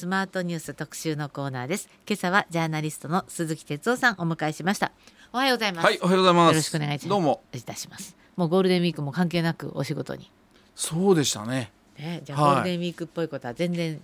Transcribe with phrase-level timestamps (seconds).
[0.00, 4.92] スマートニュース特集のコーナーです今朝はジャーナリストの鈴木哲夫さんお迎えしました
[5.30, 6.52] おはようございますはい、おはようございます。
[6.52, 7.42] よろしくお願いしますどうも。
[7.52, 10.32] いたしますもうゴールデンウィークも関係なくお仕事に
[10.74, 11.70] そうでしたね。
[11.98, 14.00] ねじゃあはいゴールデンウィークっぽいことは全然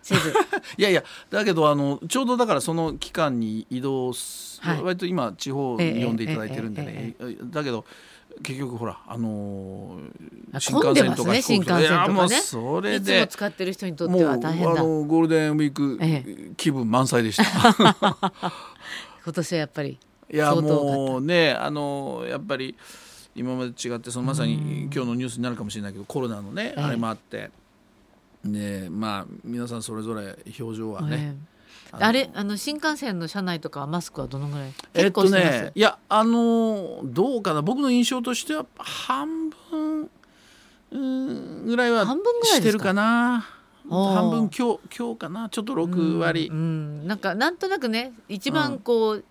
[0.00, 0.32] せず
[0.78, 7.36] いやいや、だけど、あの、ちょうどだから、その期間に移動す、はい割と今地方に呼んでいただいてるんでえね。
[7.50, 7.84] だけど。
[8.42, 9.98] 結局ほらあの
[10.52, 11.80] あー新幹線とか飛行機とか。
[11.80, 12.40] 新幹線とかね。
[12.40, 14.82] それいつもで使ってる人にとっては大変だ。
[14.82, 17.44] のゴールデンウィーク、え気分満載でした。
[19.24, 19.98] 今年はやっぱり
[20.32, 20.96] いや相当多かった。
[21.12, 22.76] もうねあのやっぱり
[23.34, 26.82] 今まで違ってそのまさに今日のニュースになるかもしれないけどコロナのね、ええ。
[26.82, 27.50] あれもあって。
[28.44, 31.55] ねまあ皆さんそれぞれ表情はね、ええ
[31.92, 34.72] あれあの新幹線の車内とかはマスクはどのぐらい？
[34.94, 37.62] えっと結構してます、ねいやあのどうかな。
[37.62, 40.10] 僕の印象としては半分
[40.92, 42.60] うんぐらいは半分ぐらいですか？
[42.60, 43.46] してるかな。
[43.88, 45.48] 半分今日今日かな。
[45.48, 46.60] ちょっと6割、うんう
[47.04, 47.06] ん。
[47.06, 49.24] なんかなんとなくね一番こう、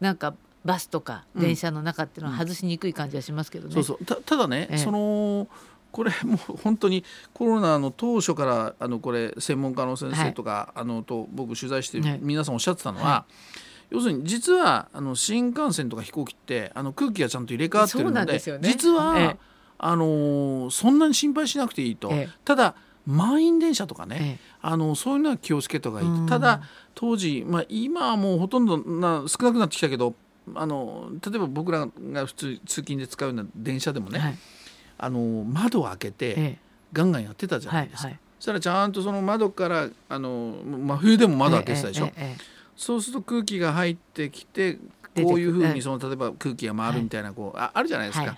[0.00, 4.04] なんかバスとか電車の中っていうのは外しにくい感じはしますけどね、そうそう。
[4.04, 4.78] たただね、ええ。
[4.78, 5.48] その
[5.92, 12.18] これもう本当にコロナの当初からあのこれ専門家の先生とか、あのと僕取材してはい。
[12.22, 13.24] 皆さんおっしゃってたのは、は
[13.90, 18.58] 要するに実はあの新幹線とか飛行機ってあの空気がちゃんと入れ替わってるのでね。
[18.62, 19.36] 実は、ええ。
[19.78, 22.28] あのーそんなに心配しなくていいと、ええ。
[22.44, 22.74] ただ
[23.06, 26.26] 満員電車とかね、えあのそういうのは気をつけた方がいいうん。
[26.26, 26.62] とただ
[26.94, 30.14] 当時、まあ、今はもうほとんどな少なくなってきたけど
[30.54, 34.38] あの例えば僕らが普通通勤で使うような電車でもね、はい
[35.02, 36.58] あの窓を開けてええ。
[36.92, 38.20] ガンガンやってたじゃないですか、はいはい。
[38.38, 42.10] そしたらちゃんとその窓からあの真冬でも窓開けてたでしょ、
[42.76, 44.78] そうすると空気が入ってきて
[45.14, 45.74] こういうふうええ。
[45.74, 48.36] にその例えば空気が回るみたいなこう、ああるじゃないですか、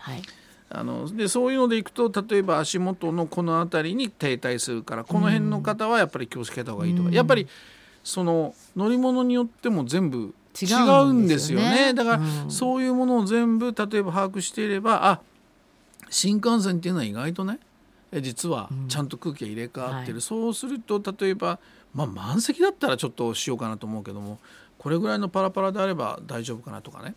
[0.71, 7.15] あのでそういうのでいくと例えば足元のこの辺りに停滞するからこの辺の方はやっぱり気をつけた方がいいとか、うん。
[7.15, 7.47] やっぱり
[8.05, 11.65] その乗り物によっても全部違違ううんんでですすよね。
[11.65, 11.95] よね。
[11.95, 12.51] だから、うん。
[12.51, 15.21] そういうものを全部例えば把握していればあ
[16.13, 17.59] 新幹線っていうのは意外とね
[18.13, 18.89] え実はうん。
[18.89, 20.23] ちゃんと空気が入れ替わってる、はい。
[20.23, 21.59] そうすると例えば、
[21.95, 24.39] まあ、満席だったらちょっとしようかなと思うけども
[24.79, 27.15] これぐらいのパラパラであれば大丈夫かなとかね。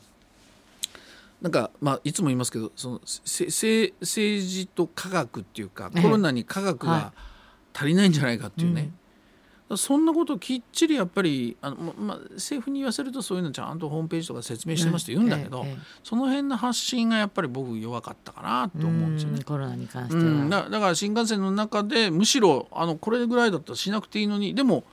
[1.41, 6.01] なんか、まあ、いつも言いますけどその政治と科学っていうかええ。
[6.01, 7.13] コロナに科学はが
[7.73, 8.93] 足りないんじゃないかっていうね、うん
[9.75, 15.77] そんなことをきっちりやっぱりあの、ままあ、政府に言わせるとそういうのちゃんとホームページとか説明してますって言うんだけど、ええええ。
[16.03, 19.43] その辺の発信がやっぱり僕弱かったかなと思うんですよね。
[19.43, 24.83] コロナに関しては、うん、だだから新幹線の中でむしろあのこれぐらいだったらしなくていいのにでも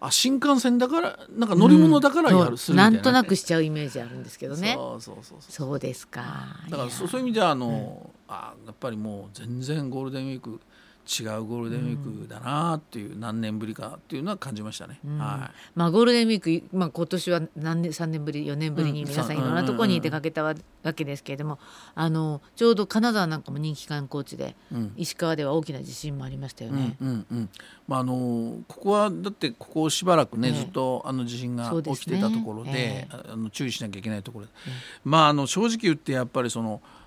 [0.00, 4.74] あ新幹線だからなんか乗り物だからやる、うんな、なんとなくしちゃうイメージあるんですけどね。
[4.74, 5.78] そうそうそうそう。
[5.78, 6.58] ですか。
[6.70, 10.58] だからそういう意味ではあの、あやっぱりもう全然ゴールデンウィーク
[11.06, 15.00] 違うゴールデンウィークだなっていう、何年ぶりかっていうのは感じましたね。
[15.04, 15.18] うん。
[15.18, 21.58] はまあ、ゴールデンウィーク、まあ、今年は何年3年ぶり4年ぶりにうん皆さんいさろんなところに出かけたわわけですけれども
[21.94, 24.92] あのちょうど金沢なんかも人気観光地でい、うん。
[24.96, 26.96] 石川では大きな地震もありましたよね。
[27.00, 27.48] うんうんうん。
[27.88, 30.54] まああのここはだってここしばらくね、ええ。
[30.54, 33.32] ずっとあの地震が起きてたところでええ。
[33.32, 34.72] あの注意しなきゃいけないところで、ええ。
[35.04, 37.00] まああの正直言ってやっぱりそのうん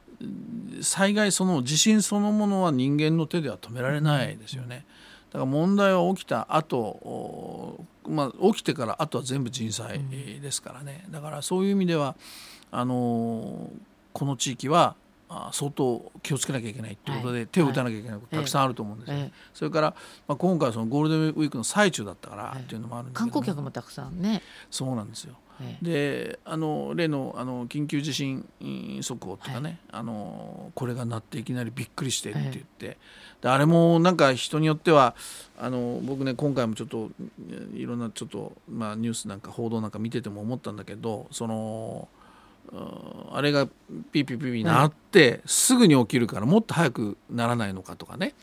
[0.81, 4.85] 災害その地震そのものは人間の手では止められないですよね。
[5.31, 10.01] だから問題は起きた後まあ起きてからあとは全部人災
[10.41, 11.05] ですからね。
[11.09, 12.15] だからそういう意味では
[12.71, 13.69] あの
[14.13, 14.95] この地域は
[15.33, 17.47] あ相当気をつけなきゃいけないということで、はい。
[17.47, 19.31] 手を打たなきゃいけないことたくさんあると思うんですよ、ええ。
[19.53, 19.95] それから、
[20.27, 25.35] まあ、今回はそのゴールデンウィークの最中だったからはいっていうのもあるんです観けども、光客もたくさんね、そうなんですよ。
[25.61, 32.97] えであの例のあの緊急地震うん速報っていうかね、あのこれが鳴っていきなりびっくりしてって言って、
[33.41, 35.15] であれもなんか人によっては
[35.59, 37.11] あの僕ね今回もちょっと
[37.73, 42.22] いろんなちょっと、まあ、ニュースなんか報道なんか見てても思ったんだけどそのうん
[42.71, 43.73] あれがピー
[44.11, 48.33] ピーピーピー鳴って、すぐに起きるからもっと早くならないのかとかね。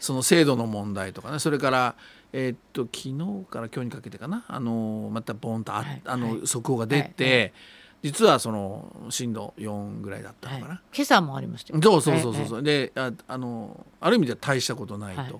[0.00, 1.38] その制度の問題とかね。
[1.38, 1.94] それから、
[2.32, 4.44] えーっと昨日から今日にかけてかな。
[4.48, 7.52] あのまたボンとあ、はいあの、はい速報が出て、はい
[8.02, 10.82] 実はその震度4ぐらいだったのかな。
[10.94, 11.80] 今朝もありましたよ。
[11.82, 12.46] そうそうそうそう。
[12.46, 15.32] そう、でああのある意味では大したことないと、はい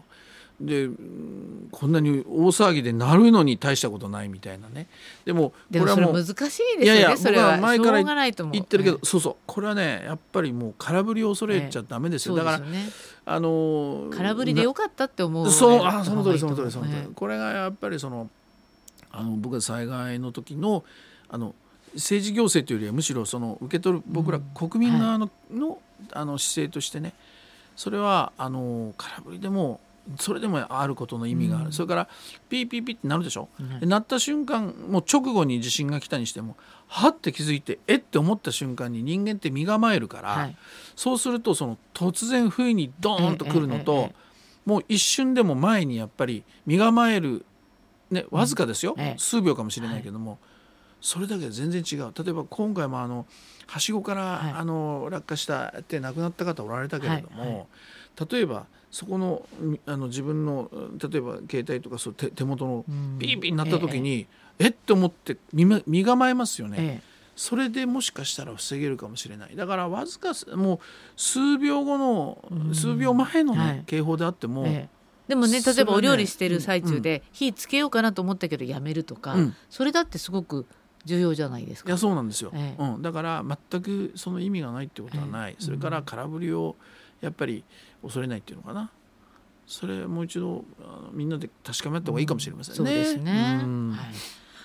[0.60, 4.86] でうんこんなに大騒ぎで鳴るのに大したことないみたいなね。
[5.24, 7.58] でもこれはもう難しいですよねいやいやそれは。
[7.58, 9.36] 前から言ってるけど、えそうそう。
[9.46, 12.60] これはねやっぱりもう空振りを恐れちゃダメですよ、だから
[13.26, 15.50] あの空振りでよかったって思う。
[15.50, 18.30] そうあその通りその通りその通り、えこれがやっぱりその
[19.12, 20.84] あの僕が災害の時の
[21.28, 21.54] あの
[21.94, 25.78] 政治行政というよりはむしろその受け取る僕らうん国民側の,、の
[26.12, 27.12] あの姿勢としてね。
[27.76, 29.80] それはあの空振りでも
[30.18, 31.72] それでもあることの意味がある、うん。
[31.72, 32.08] それから
[32.48, 36.56] ピーピーピーってなるでしょ、はいで鳴った瞬間もう直後に地震が来たにしても
[36.86, 40.56] はって気づいてえって思った瞬間に人間って身構えるから、はい。
[40.94, 44.26] そうするとその突然不意にドーンと来るのと、えええええ
[44.66, 47.46] もう一瞬でも前にやっぱり身構える、
[48.10, 49.18] ね、わずかですよ、ええ。
[49.18, 50.38] 数秒かもしれないけども、
[51.00, 52.12] それだけで全然違う。
[52.12, 53.26] 例えば今回もあの
[53.68, 57.54] はしごから、はいあの落下したって亡くなった方おられたけれども、はい。
[57.58, 57.66] は
[58.28, 63.18] 例えばそこのみあの自分の例えば携帯とかそう手手元のうん。
[63.18, 64.26] ピーピーになった時に、
[64.58, 66.76] えって思って身ま身構えますよね。
[66.80, 67.16] ええ。
[67.36, 69.54] それでもしかしたら防げるかもしれない。
[69.54, 70.78] だからわずかすもう
[71.14, 72.74] 数秒後のうん。
[72.74, 73.82] 数秒前のね、はい。
[73.84, 74.88] 警報であっても、ええ。
[75.28, 79.54] でもね例えばお料理してる最中で火つけようかなと思ったけどやめるとか、うん。
[79.68, 80.64] それだってすごく
[81.04, 81.90] 重要じゃないですか。
[81.90, 82.82] いやそうなんですよ、ええ。
[82.82, 85.62] うん、だから全くその意味がないってことはない、ええ。
[85.62, 86.76] それから空振りを
[87.20, 87.64] やっぱり
[88.02, 88.90] 恐れないっていうのかな。
[89.66, 92.76] それもう一度あのみんなで確かめた方がいいかもしれませんね。
[92.76, 93.60] そうですね。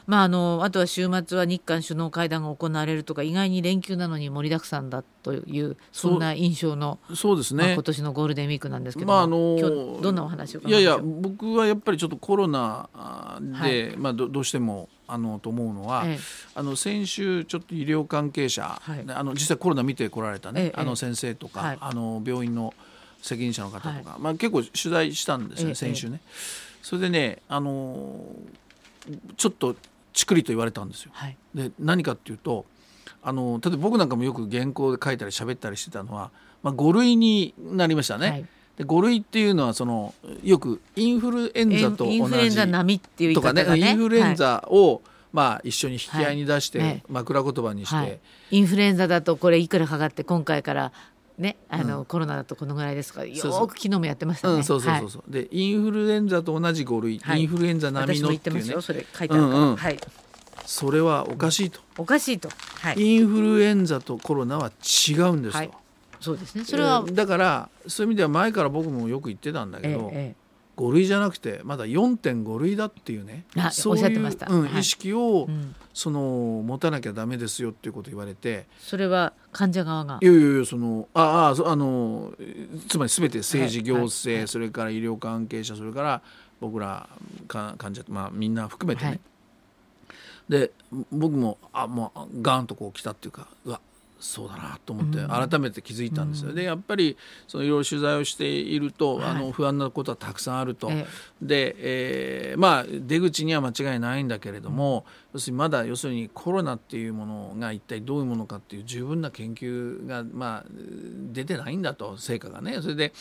[0.07, 7.63] まああのあとは週末は日韓首脳会談が行われるとか意外に連休なのに盛りだくさんだというそんな印象の、そうですね。
[7.63, 7.83] まあ今。
[7.83, 13.97] 年のゴールデンウィークなんですけども、まああの今日どんなお話を伺いやいや僕はやっぱりちょっとコロナあで、はい。
[13.97, 16.19] まあどどうしてもあのと思うのは、え
[16.55, 19.03] あの先週ちょっと医療関係者、はい。
[19.07, 21.77] あの実際コロナ見てこられたね、ええあの先生とか、はい。
[21.79, 22.73] あの病院の
[23.21, 26.21] 責任者の方とか、まあ、結構取材したんですね、ええ先週ね。
[26.81, 28.25] それでね、あの
[29.37, 29.75] ちょっと
[30.13, 31.11] ちくりと言われたんですよ。
[31.13, 31.37] はい。
[31.53, 32.65] で何かっていうと
[33.23, 36.31] あの例えば僕なんかもよく原稿で書いたり喋ったりしてたのは、
[36.63, 38.45] まあ、5類になりましたね。
[38.81, 40.13] はいで5類っていうのはその
[40.43, 42.17] よくインフルエンザと同じ。
[42.17, 43.63] インフルエンザ並みっていう言いとかね。
[43.63, 43.91] 方がね。
[43.91, 44.35] インフルエンはい。
[44.35, 45.01] ザを、
[45.31, 46.87] まあ、一緒に引き合いに出して、はい。
[46.87, 47.03] はい。
[47.09, 48.19] 枕言葉にして、はい。
[48.51, 50.91] インフルエンザだとこれいくらかかって今回から
[51.37, 53.25] ねあの、コロナだとこのぐらいですか。
[53.25, 53.33] よ
[53.67, 54.55] く昨日もやってましたね。
[54.55, 55.11] うん、そうそうそうはい。
[55.11, 57.41] そう、でインフルエンザと同じ5類、はい。
[57.41, 58.81] インフルエンザ並みのっていうね。
[58.81, 59.75] それ書いてあるから、うんうん。
[59.75, 59.99] はい。
[60.65, 62.49] それはおかしいと、おかしいと。
[62.79, 62.95] はい。
[62.99, 65.71] インフルエンザとコロナは違うんですと、はい
[66.21, 66.63] そうですね。
[66.63, 70.41] それはえーだからそういう意味では前から僕もよく言ってたんだけど、えええ
[70.77, 74.47] 5類じゃなくてまだ4.5類だっていうねあそういうおっしゃってました。
[74.49, 75.47] うんはい意識を、
[75.93, 78.65] その持たなきゃダメですよっていうことを言われて。
[78.79, 80.17] それは患者側が。
[80.21, 82.33] いやいやいやそのあああの
[82.87, 84.47] つまり全て政治はい行政、はい。
[84.47, 86.21] それから医療関係者それから
[86.59, 87.09] 僕ら
[87.47, 89.19] か患者、まあ、みんな含めてね、はい。
[90.49, 90.71] で
[91.11, 93.81] 僕もあもうガーンとこう来たっていうかうわ
[94.21, 95.27] そうだなと思ってうん。
[95.27, 96.55] 改めて気づいたんですよ、うん。
[96.55, 99.29] でやっぱりそのいろいろ取材をしていると、はい。
[99.31, 101.05] あの不安なことはたくさんあると、え
[101.41, 110.69] で、えーまあ出口には間違いないんだけれども、要するにまだ要するにコロナっていうものが一体どういうものかっていう十分な研究が、まあ、
[111.31, 112.81] 出てないんだと成果がね。
[112.81, 113.13] それで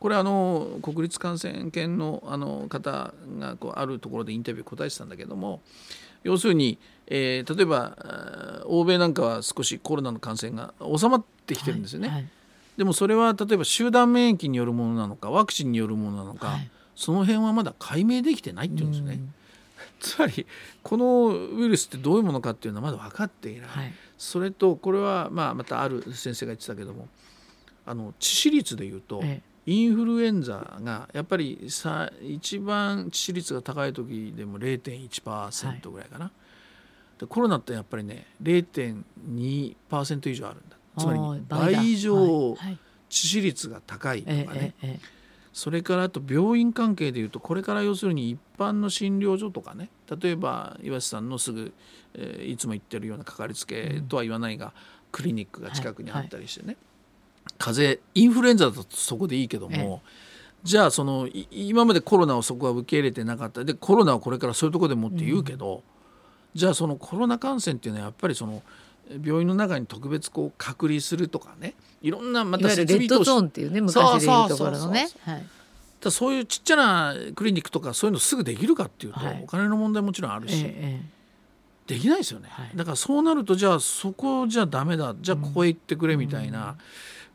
[0.00, 5.60] これあの国立感染研のあの方がこうあるところでインタビュー答えてたんだけども
[6.24, 12.08] 要するに、えー例えば欧米なんかは少しコロナの感染が収まってきてるんですよね。
[12.08, 12.28] はい
[12.78, 16.70] でもそれは例えば集団免疫によるものなのかワクチンによるものなのか、はい。
[16.94, 19.14] その辺はまだ解明できてないっていうんですよね。
[19.14, 19.34] うん。
[19.98, 20.46] つまり
[20.84, 23.92] このウイルスってどういうものかっていうのはまだ分かっていない、はい。
[24.16, 27.08] それとこれはまあまたある先生が言ってたけども
[27.84, 36.30] あの致死率でいうと、えインフルエンザがやっぱりさ一番致死率が高い時でも0.1%ぐらいかな、
[37.18, 40.76] でコロナってやっぱりね0.2%以上あるんだ。
[40.96, 42.78] つまり倍以上はいはい
[43.10, 44.74] 致死率が高いとかね、
[45.52, 49.88] それからあと病院関係でいうとこれから要するに一般の診療所とかね。
[50.20, 51.72] 例えば岩瀬さんのすぐ、
[52.14, 54.72] えーいつも言ってるようなかかりつけとは言わないが、
[55.10, 56.76] クリニックが近くにあったりしてね、
[57.58, 60.02] 風邪インフルエンザだとそこでいいけども、
[60.62, 63.64] じゃあそのい今までコロナをそこは受け入れてなかった。
[63.64, 65.82] でコロナはこれからそういうところでもって言うけど、
[66.54, 68.62] じゃあそのコロナ感染っていうのはやっぱりその
[69.24, 75.08] 病院の中に特別こう隔離するとかねいろんなまたいわゆるレッドゾーンっていうね昔でいうところのね。
[75.24, 75.46] はい。
[76.00, 79.40] だそういうちっちゃなクリニックとかそういうのすぐできるかっていうと、はい。
[79.42, 81.18] お金の問題もちろんあるし、ええ
[81.88, 82.70] できないですよね、はい。
[82.76, 85.16] だからそうなるとじゃあそこじゃダメだ。
[85.20, 86.76] じゃあここへ行ってくれみたいな、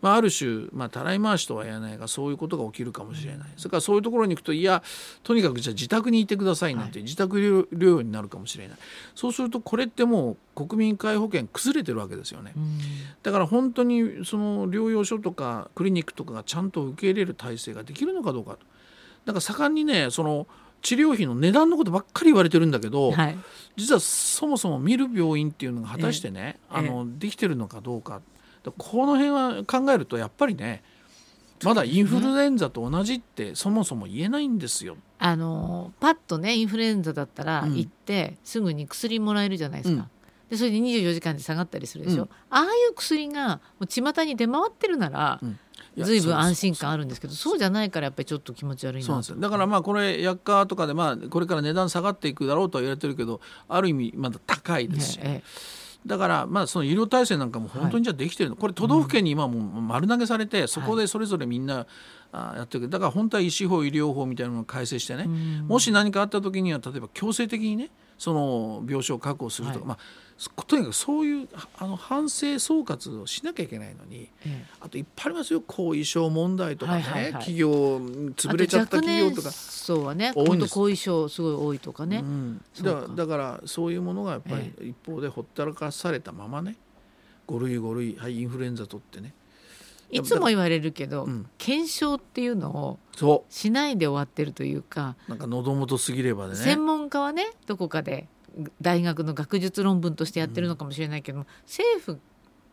[0.03, 4.83] まあ、ある種、まあ、たらい回しとは言わないがそういうことが起きるかもしれない、それからそういうところに行くといや
[5.24, 8.77] とにかくじゃあ自宅にいてくださいなんて、自宅療療養になるかもしれない。
[9.15, 12.51] そうするとこれってもう国民皆保険崩れてるわけですよね。
[12.53, 12.77] うん。
[13.24, 18.57] だから本当にその療養所とかクリニックとかがちゃんと受け入れる体制ができるのかどうか。
[18.57, 18.57] と
[19.24, 20.48] だから盛んにねその
[20.81, 23.38] 治療費の値段のことばっかり言われてるんだけど、はい。
[23.77, 26.77] 実はそもそも見る病院っていうのが果たしてね、ええ。
[26.79, 28.15] あのできてるのかどうか。
[28.15, 28.22] だ
[28.72, 30.84] この辺は考えるとやっぱりね
[31.63, 34.98] まだインフルエンザと同じってそもそも言えないんですよ。
[35.20, 37.77] あのパッとねインフルエンザだったらうん。
[37.77, 40.01] 行ってすぐに薬もらえるじゃないですか。
[40.01, 40.10] うん。
[40.50, 42.29] でそれで24時間で下がったりするでしょ、うん。
[42.50, 45.60] ああいう薬がもう巷に出回ってるなら、うん。
[45.96, 46.46] いや随分そうです。
[46.48, 49.05] 安心感あるんですけどそうじゃないからやっぱりちょっと気持ち悪いな。
[49.05, 49.38] そうなんですよ。
[49.38, 53.39] だからまあこれ薬価とかでまあこれから値段下がっていくだろうとは言われてるけど
[53.70, 55.41] ある意味まだ高いですし、え
[56.05, 61.86] だからまあその医療体制なんかも本当にじゃあできてるの、これ都道府県に今もう丸投げされて、そこでそれぞれみんな
[62.31, 65.67] あやってるだから本当は医師法医療法みたいなのを改正してね、うん。
[65.67, 67.89] もし何かあった時には例えば強制的にね
[68.24, 69.88] その病床を確保するとか、はい。
[69.89, 69.98] まあ
[70.38, 74.65] そとにかくそういうあの反省総括をしなきゃいけないのにええ。
[74.80, 77.34] あといっぱいありますよ後遺症問題とかね、はいはいはい。
[77.34, 77.98] 企業
[78.36, 79.51] 潰れちゃった企業とか。
[79.51, 86.77] そうはね多いん後遺症すごい多いとかね、うん、だだからそういうものがやっぱり一方でほったらかされたままね
[87.48, 89.34] 5類5類はいインフルエンザ取ってね
[90.13, 91.50] いつも言われるけど、うん。
[91.58, 96.60] 検証っていうのをそしないで終わってるというか、うなんか喉元すぎればでね。
[96.60, 98.27] 専門家はねどこかで
[98.82, 102.20] 大学の学術論文としてやってるのかもしれないけども、政府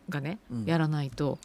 [0.09, 0.65] がね、うん。
[0.65, 1.39] やらないと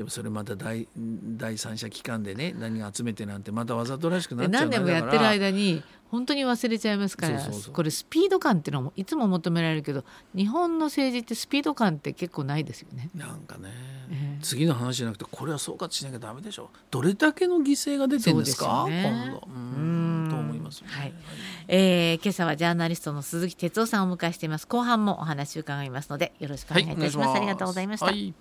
[0.00, 7.38] でもそれまた第第三者機関でね何集めてなんてまたわざとらしくなでっちゃう何年もやってる間に本当に忘れちゃいますから
[7.70, 10.02] これスピード感っていうのもいつも求められるけど
[10.34, 13.10] 日本の政治ってスピード感って結構ないですよね。
[13.14, 13.68] なんかね、
[14.10, 14.42] ええ。
[14.42, 16.70] 次の話じゃなくてこれは総括しなきゃダメでしょ。
[16.90, 18.86] どれだけの犠牲が出てるんですか？
[18.88, 19.02] ね。
[19.04, 19.36] 今度。
[19.36, 21.12] うと思いますはい。
[21.68, 24.66] えー今朝はジャーナリストの鈴木哲夫さんをお迎えしています。
[24.66, 28.32] 後半もお話を伺いますのでよろしくお願いいたします,、ありがとうございました、はい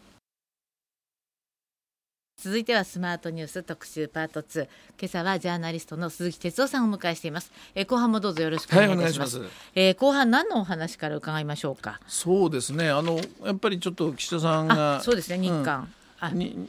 [2.42, 4.70] 続いてはスマートニュース特集パート2今
[5.06, 12.00] 朝はジャーナリストの鈴木哲夫さんをお迎えしています、えー後半もどうぞよろしくおはい、願いしまいたします,、えー後半何のお話から伺いましょうか？
[12.08, 12.90] そうですね。
[12.90, 15.38] あのやっぱりちょっと岸田さんがあそうですね。
[15.38, 15.88] 日韓、あに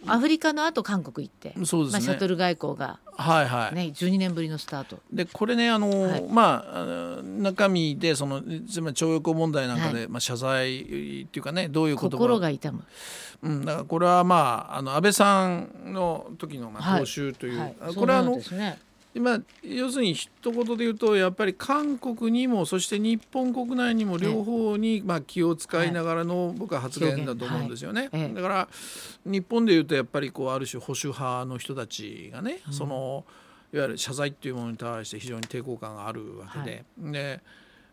[0.07, 1.99] アフリカの後韓国行って、そうですね。
[1.99, 5.01] まあ、シャトル外交が、はいはい、ね、12年ぶりのスタート。
[5.13, 6.25] でこれねあの、はい。
[6.29, 10.85] まあ中身でそのつまり徴用工問題なんかで、はまあ、謝罪っ
[11.27, 12.85] ていうかねどういう言葉心が痛む。
[13.43, 17.03] うん、だからこれはまああの安倍さんの時のまあはい。
[17.03, 17.77] 踏襲という、はい。
[17.81, 18.43] あこれはあので
[19.13, 28.09] すね今要するに一言で言うとやっぱり韓国にもそして日本国内にも両方にまあ気を使いながらの僕は発言だと思うんですよね。
[28.35, 28.69] だから
[29.25, 33.25] 日本で言うとやっぱりこうある種保守派の人たちがね、その
[33.73, 37.41] いわゆる謝罪っていうものに対して非常に抵抗感があるわけで,、で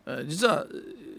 [0.06, 1.18] え実はえー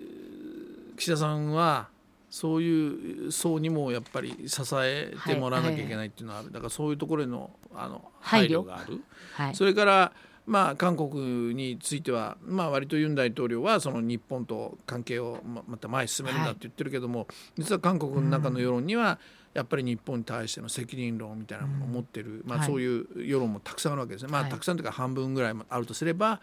[1.00, 1.88] 岸田さんは
[2.30, 9.02] そういう層にもやっぱり支えてもらわなきゃいけないっていうのはある、だからそういうところへのあの配配慮慮がある。
[9.34, 9.56] はい。
[9.56, 10.12] それから、
[10.46, 19.20] まあ、韓国については、まあ、割とユン大統領はその日本と関係をままた前へ進めるんだって言ってるけども、実は韓国の中の世論には
[19.54, 22.68] やっぱり日本に対しての責任論みたいなものを持ってる、まあ、はい。
[22.68, 24.32] そういう世論もたくさんあるわけですね。
[24.32, 24.52] まあ、はい。
[24.52, 26.42] たくさんというか半分ぐらいあるとすれば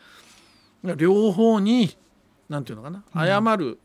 [0.96, 1.96] 両方に
[2.48, 3.04] なんていうのかな？
[3.14, 3.78] 謝る、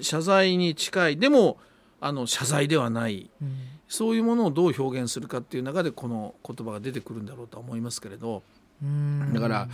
[0.00, 1.18] 謝罪に近い。
[1.18, 1.58] でも
[2.00, 3.30] あの謝罪ではない。
[3.40, 3.56] うん。
[3.88, 8.42] そういうものをどう表現するかっていう中でこの言葉が出てくるんだろうとは思いますけれど。
[8.82, 9.32] うん。
[9.34, 9.68] だから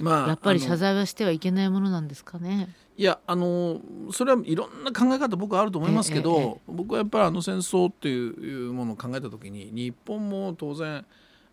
[0.00, 2.74] まあやっぱり謝罪はしてはいけないものなんですかね？
[2.96, 3.80] いやあの
[4.12, 6.60] それはいろんな考え方僕はあると思いますけど、えええ。
[6.68, 11.04] 僕はやっぱりあの戦争っていうものを考えた時に日本も当然、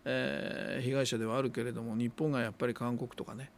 [0.04, 3.50] えー被害者ではあるけれども日本がやっぱり韓国とかね、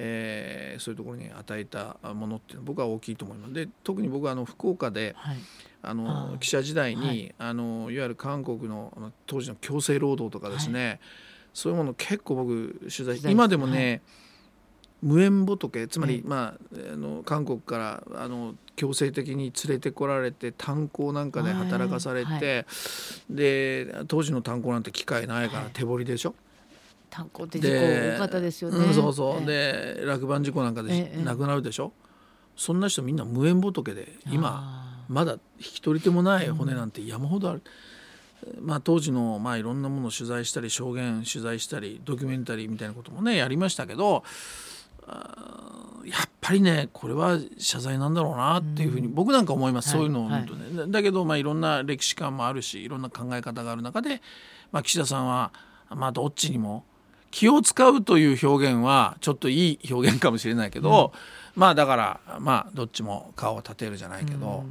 [0.00, 3.52] えーそういうところに与えたものっていうのは僕は大きいと思います。
[3.52, 5.36] で特に僕はあの福岡ではい。
[5.80, 7.34] あの記者時代に、はい。
[7.38, 11.00] あのいわゆる韓国の当時の強制労働とかですね、
[11.54, 14.00] そういうもの結構僕取材取材今でもね、はい。
[15.00, 22.66] 無縁仏つまり、ええまあ、あの韓国からあの強制的に連れてこられて炭鉱なんかで働かされて、はい。
[23.30, 25.72] で当時の炭鉱なんて機械ないからはい。
[25.72, 26.34] 手掘りでしょ。
[27.18, 28.78] 炭鉱って事故多かったですよね。
[28.78, 30.00] うんそうそう、ええ。
[30.00, 31.92] で落盤事故なんかでええ亡くなるでしょ、
[32.56, 37.62] そんな人みんな無縁仏で今あまだ引き取り手もない骨なんて山ほどある、
[38.60, 44.22] まあ、当時の、まあ、いろんなものを取材したり証言取材したりドキュメンタリーみたいなこともねやりましたけど
[45.06, 54.20] やっぱりねこれは謝罪なんだろうなっていうふうに僕なんか思います、はいそういうのを見るとね、だだけど、まあ、いろんな歴史観もあるしいろんな考え方がある中で、
[54.70, 55.52] まあ、岸田さんは、
[55.90, 56.84] まあ、どっちにも
[57.30, 61.12] 気を使うという表現はちょっといい表現かもしれないけど、
[61.54, 64.64] まあだからまあどっちも顔を立てるじゃないけど、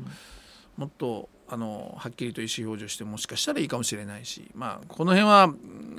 [0.77, 5.47] もっとあのはっきりと意思表示をしてもしかしたらいいかもしれないし、まあ、この辺は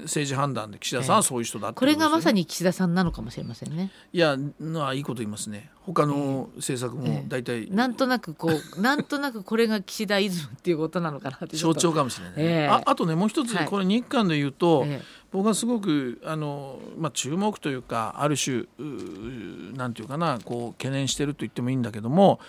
[0.03, 3.91] 政治判断で岸田さんはそういう人だってこれがまさにに岸田さんなのかもしれませんね。
[4.13, 5.71] いやのはいいこと言いますね。
[5.81, 12.69] 他の政策も大体、なんとなくこう なんとなくこれが岸田イズムっていうことなのかなって象徴かもしれない、ええ。
[12.69, 13.67] ああとねもう一つはい。
[13.67, 22.41] これ日韓で言うと、え僕はすごくあの、まあ、注目というかある種うーなんていうかなこう懸念してると言ってもいいんだけども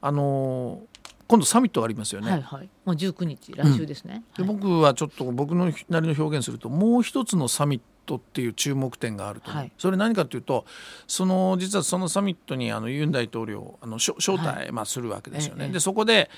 [0.00, 0.82] あの
[1.26, 2.30] 今度サミットがありますよね。
[2.30, 2.70] はいはい。
[2.86, 4.24] もう19日来週ですね。
[4.36, 4.54] ではい。
[4.54, 9.72] 僕はちょっと僕のなりの表現するともう一つのサミットっていう注目点があるとはい。
[9.76, 10.64] それ何かというと
[11.06, 15.66] その実はそのサミットにあのユン大統領をあの招招待、まあ、するわけですよね。
[15.66, 15.72] ええ。
[15.72, 16.30] でそこで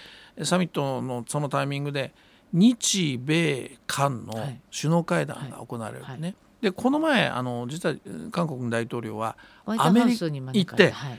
[0.42, 2.12] サミットのそのタイミングで
[2.52, 4.60] 日米韓のはい。
[4.74, 6.06] 首脳会談が行われるね。
[6.06, 6.22] はい。
[6.22, 7.94] はでこの前あの実は
[8.30, 11.18] 韓国の大統領はホワイトハウスに行ってはい、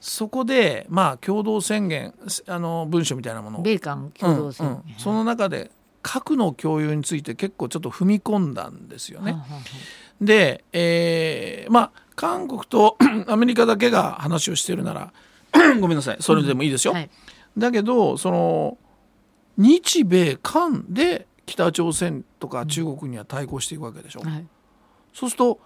[0.00, 2.12] そこでまあ共同宣言
[2.46, 4.98] あの文書みたいなものを米韓共同宣言、うんうん。
[4.98, 5.70] その中で
[6.02, 9.32] 核の共有について結構ちょっと踏み込んだんですよね。
[9.32, 9.60] はあは
[10.20, 12.96] で、えーまあ韓国と
[13.28, 15.12] アメリカだけが話をしてるなら
[15.80, 16.16] ごめんなさい。
[16.20, 16.94] それでもいいですよ。
[16.94, 17.10] はい。
[17.56, 18.78] だけどその
[19.56, 24.20] 日米韓で北朝鮮とか中国には対抗していくわけでしょ。
[24.20, 24.46] はい。
[25.14, 25.60] そうすると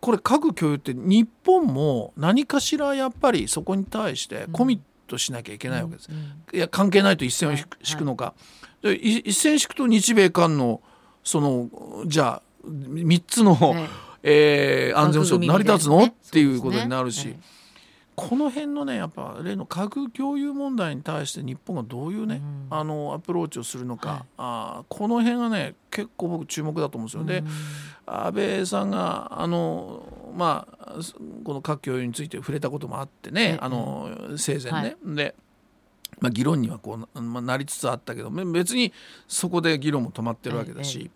[0.00, 6.08] これ核共有って日本も何かしらやっぱりそこに対してコミットしなきゃいけないわけです。
[6.10, 6.56] うん。
[6.56, 7.64] いや関係ないと一線を引
[7.98, 8.34] くのか、
[8.82, 10.80] でい一線引くと日米韓の
[11.22, 11.68] その
[12.06, 13.88] じゃあ3つの、はい。
[14.22, 16.14] えー安全保障成り立つの、ね。
[16.28, 17.34] っていうことになるし、
[18.28, 22.78] この辺のねやっぱ例の核共有問題に対して日本がどういうね、うん。
[22.78, 24.22] あのアプローチをするのか、はい。
[24.36, 27.24] あーこの辺がね結構僕注目だと思うんですよ。
[27.24, 27.48] でうん。
[28.06, 30.02] 安倍さんがあの
[30.36, 30.96] まあ
[31.44, 33.58] この核共有について触れたこともあってね、ええ。
[33.60, 34.96] あの生前ね、はい。
[35.14, 35.34] で、
[36.20, 38.92] まあ、議論にはこうな,、まあ、なりつつあったけどめ別に
[39.28, 41.10] そこで議論も止まってるわけだし、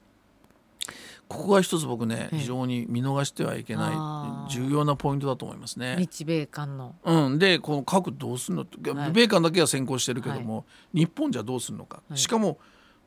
[1.35, 2.39] ここが一つ僕ね、ええ。
[2.39, 5.97] 非常に見逃してはいけない重要なポイントだと思いますね。
[5.99, 6.95] 日米韓の。
[7.05, 9.13] うん、でこの核どうするのって、はい。
[9.13, 12.19] 米韓だけは先行してるけども、日本じゃどうするのか、はい。
[12.19, 12.59] しかも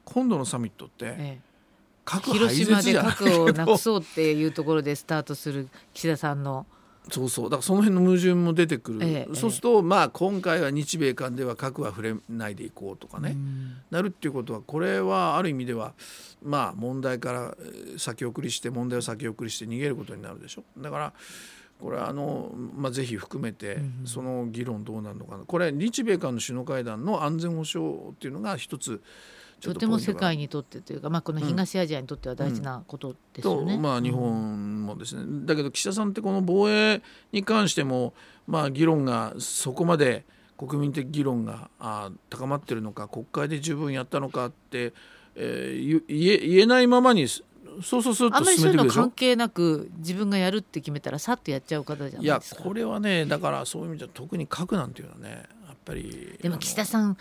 [0.03, 1.39] 今度のサミットってええ。
[2.05, 6.65] 核廃広島で絶じゃない核をなくそうっていうところでスタートする岸田さんの
[7.09, 7.45] そうそう。
[7.45, 13.75] だからその辺の矛盾も出てくる、ええそうするとまあ今回は日米韓では核は触れないでいこうとかね、うん。
[13.91, 15.93] なるっていうことはこれはある意味では
[16.43, 20.63] まあ問題からえー先送りして問題を先送りして逃げることになるでしょ。
[20.77, 21.13] だから
[21.79, 25.43] これはあの、まあ、ぜひ含めてうんその議論どうなるのかな。
[25.45, 29.01] これ日米韓の首脳会談の安全保障っていうのが一つ
[29.61, 33.75] とても世界にとってというか、まあ、この東アジアにとっては大事なことですよね。
[33.75, 38.13] とまあ、日本もですね、だけど岸田さんってこの防衛に関しても、
[38.47, 40.25] まあ、議論がそこまで
[40.57, 44.93] 国民的議論があ高まってるのか国会で十分やったのかって、
[45.35, 47.43] えー言言え言えないままにそ
[47.99, 52.63] うそうするとあんまりそういうの関係なく自分がやるって決めたらさっとやっちゃう方じゃないいやですか。
[52.63, 57.17] これはねだからそういう意味では特に核なんていうのはねやっぱりでも岸田さん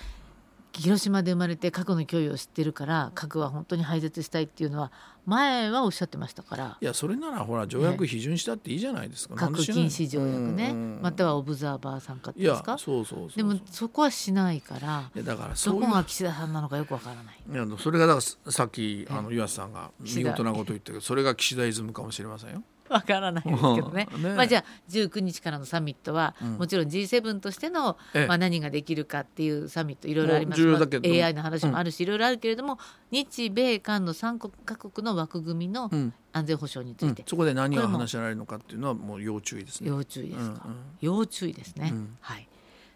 [0.78, 4.92] 広島で生まれて核の脅威を知ってるから核は本当に廃絶したいっていうのは
[5.24, 6.78] 前はおっしゃってましたから。
[6.80, 12.78] いやそれならほら条約批准したっていいじゃないですか、なん核禁止条約ね、またはオブザーバー参加っていやいうんですか？
[12.78, 13.36] そうそうそうそう。
[13.36, 15.80] でもそこはしないからいやだからそういう。
[15.80, 17.42] どこが岸田さんなのかよくわからない。
[17.50, 22.62] いやそれがだからさっきあの岩瀬さんが見事なこと言ったけどそれが岸田イズムかもしれませんよ。
[22.90, 24.08] わからないですけどね。
[24.18, 24.34] ね。
[24.34, 26.56] まあ、じゃあ19日からのサミットは、うん。
[26.58, 28.26] もちろん G7 としての、ええ。
[28.26, 30.64] まあ、何ができるかっていうサミットいろいろあります。
[30.64, 32.78] まあ AI の話もあるし、いろいろあるけれども
[33.10, 36.12] 日米韓の3国カ国の枠組みのうん。
[36.32, 37.12] 安全保障につうん。
[37.12, 39.88] いて、そこで何が話し合われるのかっていうのはもう要注意ですね。
[39.88, 40.78] 要注意ですか、うんうん。
[41.00, 42.16] 要注意ですね、うん。
[42.20, 42.46] はい。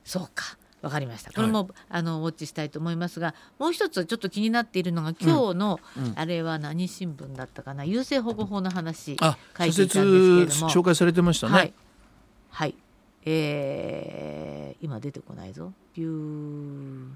[0.04, 1.32] そうかわかりました。
[1.32, 6.12] これも、あのウォッチしたいと思いますがもう一つちょっと気になっているのが今日の、うん。
[6.16, 7.84] あれは何新聞だったかな？
[7.84, 10.70] 優生保護法の話あ書いていたんですけれども。
[10.70, 11.52] 紹介されてましたね。
[11.52, 11.74] はい、
[12.50, 12.74] はい、
[13.24, 15.72] えー、今出てこないぞ。
[15.94, 17.08] ビュー。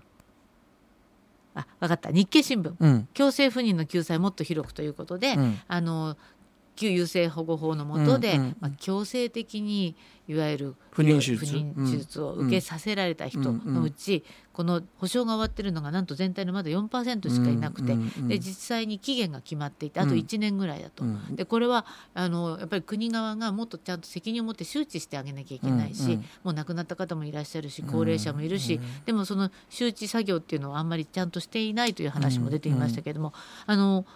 [1.57, 2.11] あ分かった。
[2.11, 2.74] 日経新聞。
[2.79, 3.09] うん。
[3.14, 5.61] 強制不妊の救済もっと広くということで、うん。
[5.68, 6.16] あの
[6.77, 12.21] 旧優生保護法の下で、うんうんまあ、強制的にいわゆる不妊手術。
[12.23, 20.19] を受けさせられた人のうち、この保証が終わってるのがなんと全体のまだ4%しかいなくて、うんうんうんで実際に期限が決まっていてあとうん。
[20.19, 21.05] 1年ぐらいだと。
[21.05, 21.37] うん。
[21.37, 21.85] でこれは
[22.15, 26.11] あのやっぱり国側がもっとちゃんと責任を持って周知してあげなきゃいけないし、うん。
[26.13, 33.33] うんもう亡くなった方もいらっしゃるし高齢者もいるし、でもその周知作業っていうのはあんまりちゃんとしていないという話も出ていましたけれども、
[33.67, 34.07] あの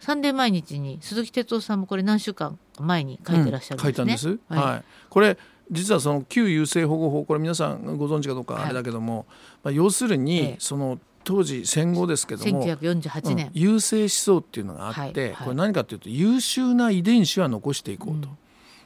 [0.00, 3.82] サンデー毎日に鈴木哲夫さんもこれ何週間前に書いてらっしゃるんですね。
[3.82, 4.28] 書いたんです。
[4.28, 4.38] はい。
[4.58, 4.84] はい。
[5.08, 5.38] これ
[5.70, 9.26] 実はその旧優生保護法これ皆さんご存知かどうかあれだけども、
[9.64, 10.56] まあ要するに、ええ。
[10.58, 15.44] その当時戦後ですけども1948年、うん優生思想っていうのがあって、はいはい。
[15.44, 18.36] これ何かというと優秀な遺伝子は残していこうと、うん。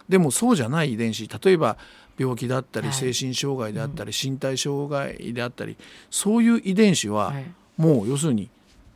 [0.09, 1.77] でもそうじゃない遺伝子例えば
[2.19, 2.97] 病気だったりはい。
[2.97, 5.77] 精神障害であったり、身体障害であったり
[6.11, 7.45] そういう遺伝子ははい。
[7.77, 8.51] もう要するに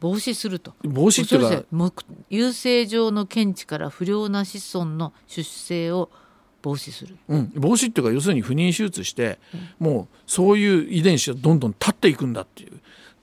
[0.04, 0.74] 防止すると。
[0.82, 6.10] 防止っていうか優生上の検知から不良な子孫の出生を
[6.60, 7.16] 防止する。
[7.28, 9.38] うん、防止っていうか要するに不妊手術して、
[9.78, 12.80] もうそういう遺伝子がどんどん立っていくんだっていう。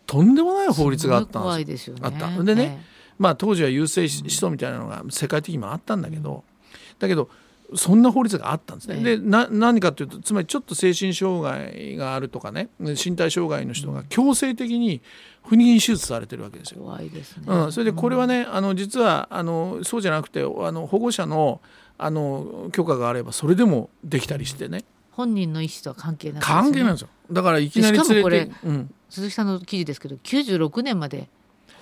[0.07, 1.95] とんでもない法律があったんすごい怖いですよ。
[1.97, 2.01] ね。
[2.03, 2.43] あった。
[2.43, 2.83] でね
[3.19, 6.43] まあ当時は優生思想みたいなのが世界的にもあったんだけど、
[6.97, 7.29] だけど
[7.75, 8.95] そんな法律があったんですね。
[8.97, 9.17] ええ。
[9.17, 15.01] でな何かというとつまりちょっと精神障害があるとかね身体障害の人が強制的に
[15.43, 16.81] 不妊手術されてるわけですよ。
[16.81, 21.61] 怖いですね、うん、それでこれはね、あの実はあのそうじゃなくてあの保護者の
[21.97, 24.83] あの許可があればそれでもできたりしてね。
[25.11, 26.61] 本人の意思とは関係なくですね。
[26.61, 27.09] 関係ないんですよ。
[27.31, 31.29] だからいきなり連れてうん、鈴木さんの記事ですけど96年まで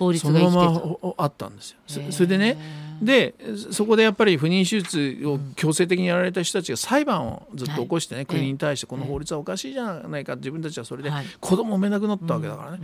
[0.00, 1.78] 法律そのままあったんですよ。
[2.10, 2.56] それでね
[3.02, 3.34] で
[3.70, 8.26] そこでやっぱり不妊手術を強制的にやられた人たちが裁判をずっと起こしてね、はい。
[8.26, 11.26] 国に対してこの法律はおかしいじゃないか自分たちはそれではい。
[11.40, 12.78] 子供を産めなくなったわけだからね。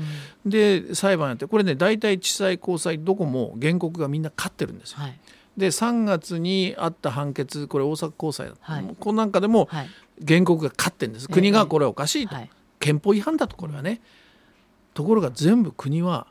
[0.45, 0.51] うん。
[0.51, 4.99] で裁判やってこれね大体地裁高裁どこも原告がみんな勝ってるんですよ。
[5.01, 5.19] はい。
[5.57, 8.97] で3月にあった判決これ大阪高裁だった、はい。
[8.99, 9.89] このなんかでもはい。
[10.27, 11.25] 原告が勝ってるんです。
[11.25, 11.35] ええ。
[11.35, 12.51] 国がこれおかしいと、はい。
[12.81, 14.01] 憲法違反だとこれはね。
[14.95, 16.27] ところが全部国は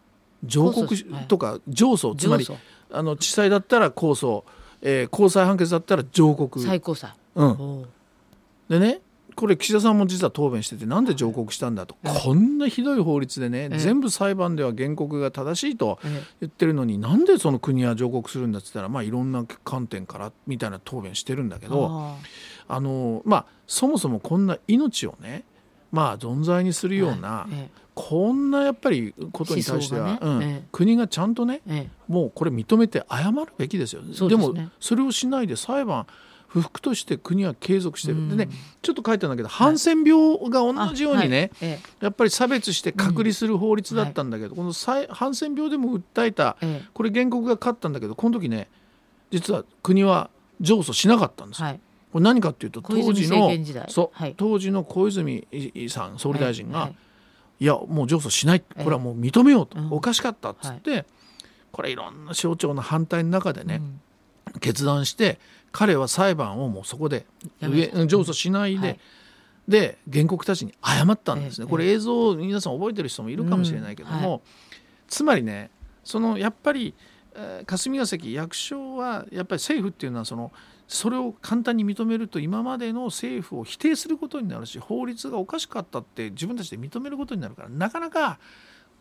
[0.45, 1.27] 上告し控訴はい。
[1.27, 2.47] とか上訴つまり
[2.91, 4.43] あの地裁だったら控訴、
[4.81, 7.11] えー高裁判決だったら上告、最高裁。
[7.35, 7.85] うん、
[8.69, 9.01] でね
[9.35, 12.19] これ岸田さんも実は答弁しててなんで上告したんだと、ええ。
[12.23, 22.15] こんなひどい法律でね、え全部裁判では原告が正しいとえ言ってるのになんでその国は上告するんだっつったらまあいろんな観点からみたいな答弁してるんだけえどあ
[22.67, 25.43] あのまあそもそもこんな命をね
[25.95, 27.47] まあ存在にするーような、
[27.93, 30.19] こんなやっぱりことに対しては、
[30.73, 31.89] 国がちゃんとねええ。
[32.09, 34.01] もうこれ認めて謝るべきですよ。
[34.27, 36.05] でもそれをしないで裁判
[36.49, 38.29] 不服として国は継続してる、うん。
[38.29, 41.51] でねちょっと書いてあるんだけど、ハンセン病が同じようにね、
[42.01, 46.87] やっぱり差別して隔離する法律だったんだけど、このハンセン病でも訴えたええ。
[46.93, 48.67] これ原告が勝ったんだけどこの時ね
[49.31, 50.29] 実は国は
[50.59, 51.79] 上訴しなかったんですよ。
[52.15, 53.51] これ何かっていうと当時の
[53.89, 54.35] そう、はい。
[54.37, 55.45] 当時の小泉
[55.89, 56.95] さん総理大臣が、はい。
[57.59, 58.83] いやもう上訴しないええ。
[58.85, 59.91] これはもう認めようと、うん。
[59.91, 61.05] おかしかったっつって、
[61.73, 63.81] これいろんな省庁の反対の中でね、
[64.47, 64.59] うん。
[64.61, 65.39] 決断して
[65.73, 67.25] 彼は裁判をもうそこで
[67.61, 68.99] 上上訴しないで、はい。
[69.67, 71.69] で原告たちに謝ったんですね、ええ。
[71.69, 74.41] これ映像皆さん覚えてる人もいるかもしれないけども、
[75.09, 75.69] つまりね
[76.05, 76.93] そのやっぱり、
[77.35, 80.53] えー霞が関役所はやっぱり政府っていうのはその
[80.87, 88.39] それを簡単に認めると今までの政府を否定することになるし法律がおかしかったって自分たちで認めることになるからなかなか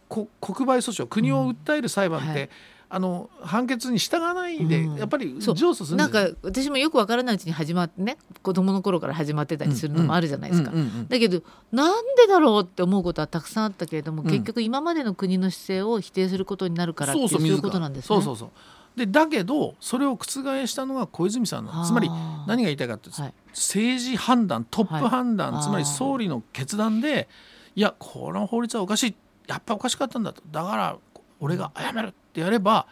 [0.09, 2.51] こ国賠訴訟国を訴える裁判って、うんはい。
[2.91, 4.97] あの判決に従わないで、うん。
[4.97, 5.97] やっぱり上訴する。
[5.97, 10.71] んなんか私もよくわからないうちに始まってね子供の頃から始まってたりするのもあるじゃないですか。
[11.09, 11.43] だけど
[11.73, 14.29] なんでだろうって思うことはたくさんあったけれども、うん。
[14.29, 18.07] 結局今までの国の姿勢を否定することになるからっていうそういうことなんですね。
[18.07, 18.51] そうそうそう
[18.97, 20.25] でだけどそれを覆
[20.67, 22.09] したのが小泉さんなんですつまり
[22.47, 23.35] 何が言いたいかっていうと、はい。
[23.49, 27.29] 政治判断トップ判断、はいつまり総理の決断で
[27.75, 29.15] いやこの法律はおかしい。
[29.47, 30.43] やっぱおかしかったんだと。
[30.51, 30.97] だから
[31.41, 32.87] 俺が謝るってやれば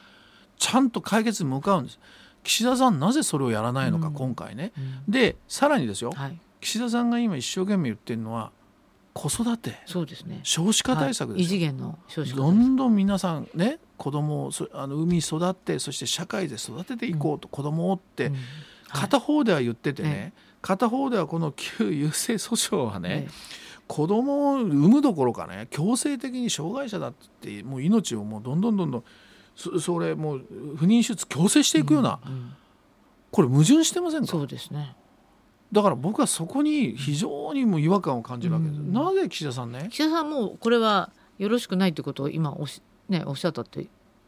[0.58, 1.98] ちゃんと解決に向かうんです。
[2.42, 4.14] 岸田さんなぜそれをやらないのか、うん。
[4.14, 4.72] 今回ね。
[4.76, 5.12] うん。
[5.12, 6.10] でさらにですよ。
[6.12, 8.50] はい、岸田さんが今一生懸命言ってるのは
[9.14, 9.78] 子育て。
[9.86, 10.40] そうですね。
[10.42, 11.42] 少子化対策はい。
[11.42, 18.32] 異次元の少子化どんどん皆さんね子供をそあの産み育ってそして社会で育てていこうと、子供をって、うん。
[18.34, 18.42] はい。
[18.88, 23.30] 片方では言っててね、え片方ではこの 旧優生訴訟はね、え
[23.88, 29.04] 子供を産むどころかね強制的に障害者だってもう命をもうどんどんどんどん
[29.56, 30.44] そそれもう
[30.76, 32.52] 不妊手術強制していくような、うんうん。
[33.30, 34.26] これ矛盾してませんか？
[34.28, 34.94] そうですね。
[35.72, 38.92] だから僕はそこに非常にもう違和感を感じるわけです、うん。
[38.92, 39.88] なぜ岸田さんね？
[39.90, 43.86] 岸田さんもこれはよろしくないということを今おしねおっしゃったって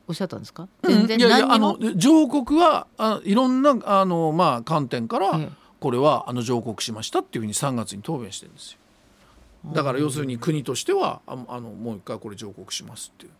[0.08, 0.68] おっしゃったんですか？
[0.82, 1.76] 全然いやいやあ何にも？
[1.78, 8.78] の上告はあいろんなあの、まあ、観点から、えこれはあの上告しましたっていうふうに3月に答弁してるんですよ。
[9.72, 13.32] えだから要するに国としてはああのもう一回これ上告しますっていう。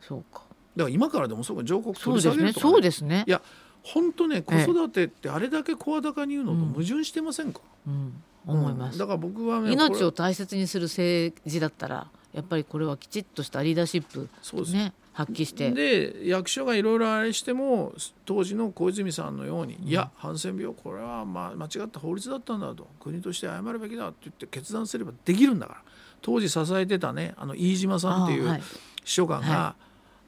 [0.00, 0.42] そうか。
[0.76, 2.42] だから今からでもそうか上告取りそうですね。
[2.42, 3.24] 下げるとか、そうですね。
[3.26, 3.30] い。
[3.30, 3.40] や
[3.82, 4.60] 本当ね子え。
[4.60, 6.72] え育てってあれだけ声高に言うのとうん。
[6.72, 8.94] 矛盾してませんか、うん、思います。
[8.94, 8.98] うん。
[8.98, 14.72] だから僕はね命を大切にする政治だったらやっぱりこれはきちっとしたリーダーシップそうです。
[14.72, 15.70] ね発揮して。
[15.70, 17.92] で役所がいろいろあれしても
[18.24, 25.82] 当時の小泉さんのように、うん、いやハンセン病これはまあ間違った法律だったんだと国として謝るべきだって言って決断すればできるんだから。
[26.22, 28.60] 当時支えてたねあの飯島さんっていう
[29.04, 29.82] 秘書官が、はい、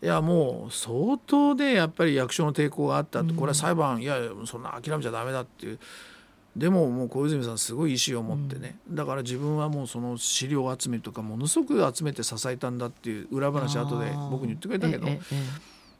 [0.04, 5.78] いやもう相当でやっぱり役所の抵抗があったと、これは裁判いやそんな諦めちゃだめだっていう。
[6.54, 15.08] でももう小泉さんすごい意思を持ってね、うん、だから自分はもうその資料集めとかものすごく集めて支えたんだっていう裏話後で僕に言ってくれたけど。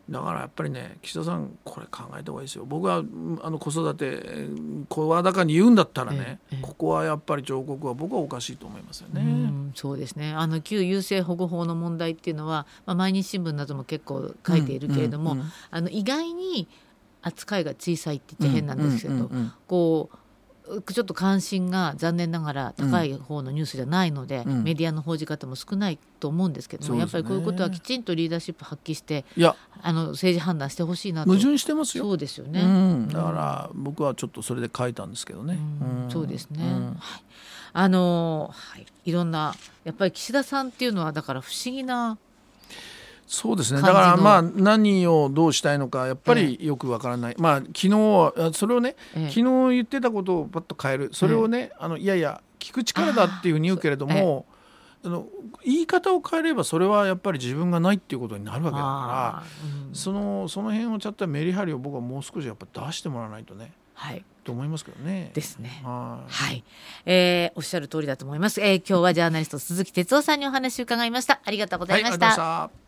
[0.08, 2.64] だからやっぱりね岸田さんこれ考えた方がいいですよ。
[2.66, 3.02] 僕は
[3.42, 4.48] あの子育て
[4.88, 9.22] 声高に言うんだったらね、ここはやっぱり彫刻は僕はおかしいと思いますよね。
[9.22, 9.24] う
[9.74, 10.32] そうですね。
[10.32, 15.36] あの旧優生保護法の問題っていうのは、まあ、毎日新聞なども結構書いているけれども、
[15.70, 16.68] あの意外に
[17.22, 19.30] 扱いが小さいって言って変なんですけど、
[19.66, 20.18] こう
[20.64, 29.54] ちょっと関心が残念ながら高い方のニュースじゃないので、うん、メディアの報じ方も少ないと思うんですけども、ね、やっぱりこういうことはきちんとリーダーシップ発揮していや。
[29.82, 31.30] あの政治判断してほしいなと。
[31.30, 32.04] 矛盾してますよ。
[32.04, 35.58] そうですよね、うん、だから僕はちょっとそれで書いたんですけどね、
[36.06, 37.22] うん、そうですね、はい、
[37.74, 42.16] あの、はい、いろんなやっぱり岸田さんっていうのはだから不思議な
[43.26, 43.80] そうですね。
[43.80, 51.10] だからまあ何をどうしたいのかやっぱりよくわからない、ええ、まあ昨日それをね、え、昨日言ってたことをパッと変える。
[51.12, 54.46] それをね、あのいやいや聞く力だっていうふうに言うけれども
[55.04, 55.26] あの
[55.62, 59.42] 言い方を変えればそれはやっぱり自分がないっていうことになるわけだから、
[59.88, 63.72] うん、そのその辺をちゃったメリハリを僕はもう少しやっぱ出してもらわないとね。
[63.92, 64.24] はい。
[64.44, 65.30] と思いますけどね。
[65.34, 65.80] ですね。
[65.84, 66.64] はい、はい、
[67.06, 68.60] えー、おっしゃる通りだと思います。
[68.60, 71.40] えー、今日はジャーナリスト鈴木哲夫さんにお話を伺いました。
[71.44, 72.26] ありがとうございました。
[72.26, 72.83] はい